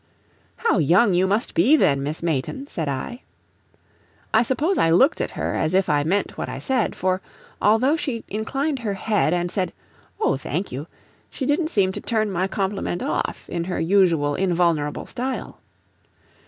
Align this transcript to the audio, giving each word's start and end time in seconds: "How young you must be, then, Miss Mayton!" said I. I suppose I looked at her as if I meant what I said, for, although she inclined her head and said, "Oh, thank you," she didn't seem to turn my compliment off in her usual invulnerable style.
"How 0.55 0.79
young 0.79 1.13
you 1.13 1.27
must 1.27 1.53
be, 1.53 1.75
then, 1.75 2.01
Miss 2.01 2.23
Mayton!" 2.23 2.65
said 2.65 2.89
I. 2.89 3.21
I 4.33 4.41
suppose 4.41 4.79
I 4.79 4.89
looked 4.89 5.21
at 5.21 5.29
her 5.37 5.53
as 5.53 5.75
if 5.75 5.89
I 5.89 6.03
meant 6.03 6.39
what 6.39 6.49
I 6.49 6.57
said, 6.57 6.95
for, 6.95 7.21
although 7.61 7.95
she 7.95 8.23
inclined 8.27 8.79
her 8.79 8.95
head 8.95 9.31
and 9.31 9.51
said, 9.51 9.71
"Oh, 10.19 10.37
thank 10.37 10.71
you," 10.71 10.87
she 11.29 11.45
didn't 11.45 11.69
seem 11.69 11.91
to 11.91 12.01
turn 12.01 12.31
my 12.31 12.47
compliment 12.47 13.03
off 13.03 13.47
in 13.47 13.65
her 13.65 13.79
usual 13.79 14.33
invulnerable 14.33 15.05
style. 15.05 15.59